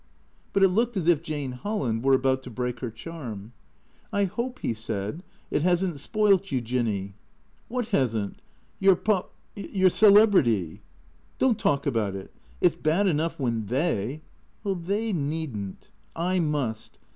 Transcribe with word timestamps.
But 0.51 0.63
it 0.63 0.69
looked 0.69 0.97
as 0.97 1.07
if 1.07 1.21
Jane 1.21 1.51
Holland 1.51 2.03
were 2.03 2.15
about 2.15 2.41
to 2.41 2.49
break 2.49 2.79
her 2.79 2.89
charm." 2.89 3.53
I 4.11 4.23
hope," 4.23 4.57
he 4.57 4.73
said," 4.73 5.21
it 5.51 5.61
has 5.61 5.85
n't 5.85 5.99
spoilt 5.99 6.51
you, 6.51 6.59
Jinny?" 6.59 7.13
"What 7.69 7.89
hasn't?"" 7.89 8.41
Your 8.79 8.95
pop— 8.95 9.31
your 9.55 9.91
celebrity."" 9.91 10.81
Don't 11.37 11.59
talk 11.59 11.85
about 11.85 12.15
it. 12.15 12.33
It 12.61 12.71
's 12.71 12.75
bad 12.77 13.05
enough 13.05 13.39
when 13.39 13.67
they 13.67 14.23
""They 14.65 15.13
need 15.13 15.55
n't. 15.55 15.91
I 16.15 16.39
must. 16.39 16.97